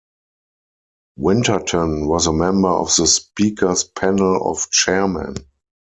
[1.17, 5.35] Winterton was a member of the Speaker's Panel of Chairmen.